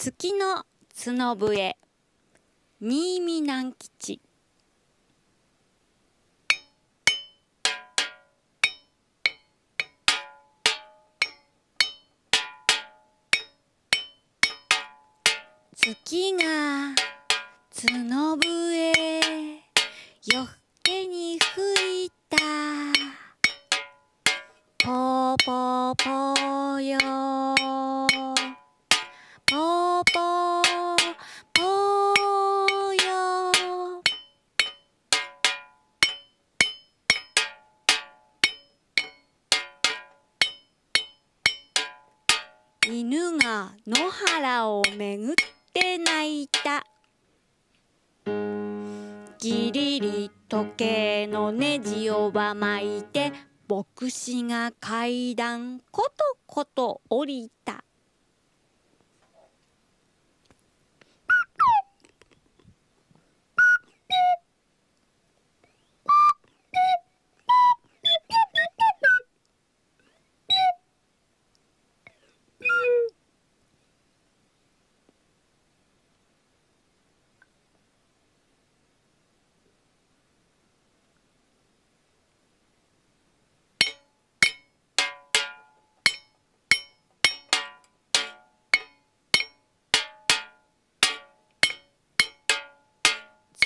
[0.00, 0.64] 月の
[0.94, 1.76] 角笛
[2.80, 4.20] 新見南吉。
[15.74, 16.94] 月が
[17.74, 18.92] 角笛
[20.26, 20.48] 夜更
[20.84, 22.36] けに吹いた。
[24.78, 26.98] ぽぽぽよ
[29.50, 29.87] ぽ
[42.90, 45.34] 犬が野原を巡っ
[45.74, 46.86] て泣いた。
[49.38, 53.34] ギリリ時計のネジをば巻いて
[53.68, 57.84] 牧師が階段ことこと降りた。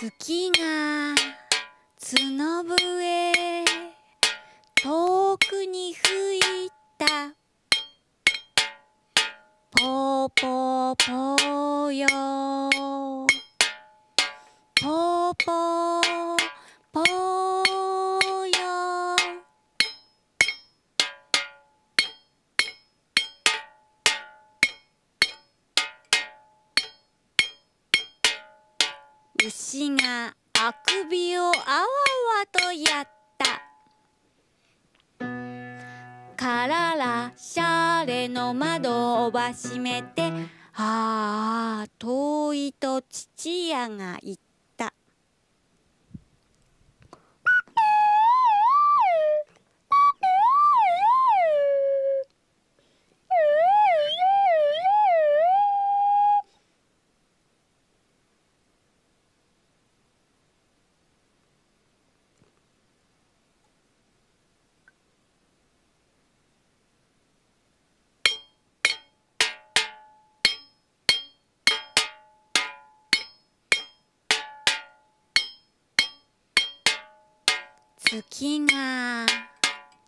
[0.00, 1.14] 月が
[2.00, 3.64] 角笛
[4.82, 7.34] 遠くに吹いた。
[9.72, 12.08] ぽぽぽよ
[14.80, 16.09] ぽぽー
[29.42, 31.56] 牛があくびをあわわ
[32.52, 33.62] とやった。
[36.36, 40.30] かららシャレの窓をば閉めて
[40.74, 44.49] ああ遠いと父やが言った。
[78.12, 79.24] 月が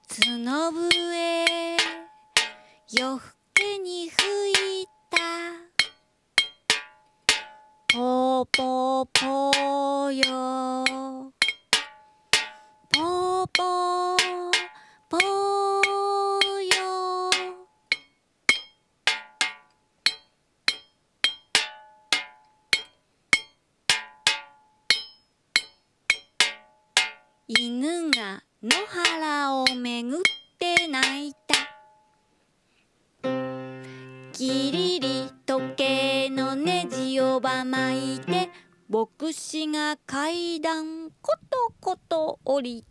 [0.09, 1.77] 角笛
[2.91, 3.21] 夜更
[3.55, 5.19] けに吹いた。
[7.95, 11.33] ぽぽぽよ。
[12.91, 14.52] ぽぽー。
[27.55, 30.21] 犬が野原をめぐっ
[30.59, 31.39] て泣いた。
[34.33, 38.49] キリリ時計のネジをばまいて
[38.89, 42.87] 牧師が階段ことこと降り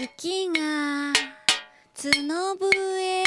[0.00, 1.12] 月が
[1.94, 3.22] 角笛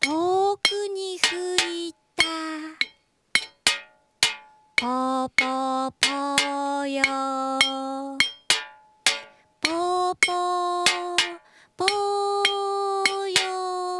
[0.00, 2.22] 遠くに吹いた。
[4.76, 7.02] ポーポーポーよ。
[9.60, 10.86] ポーポー
[11.78, 13.98] ポーよ。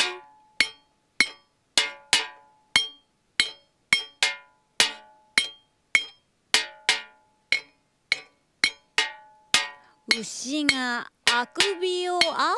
[10.17, 12.55] 牛があくびをあわわ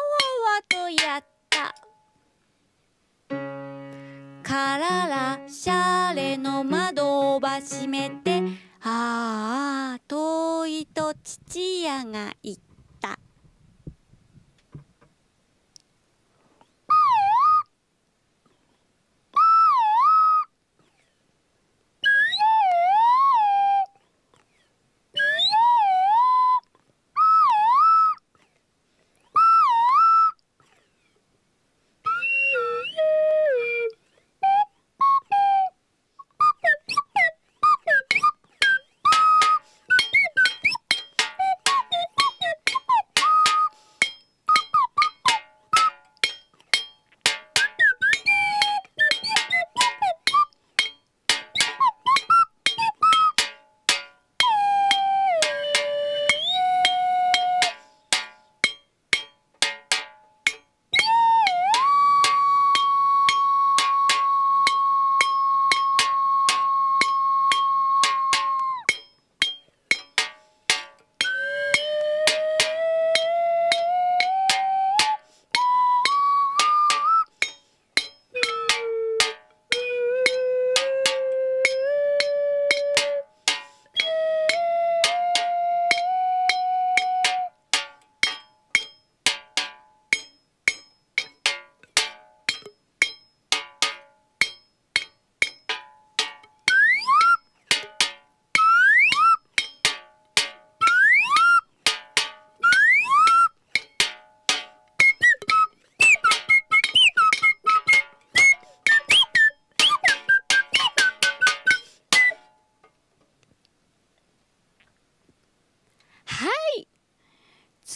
[0.68, 1.74] とやった
[4.42, 8.42] かららシャレの窓をば閉めて
[8.82, 12.75] ああ遠いと父やが言った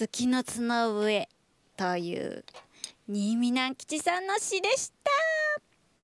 [0.00, 1.28] 月の角上
[1.76, 2.42] という
[3.06, 4.99] 新見南吉さんの詩でした。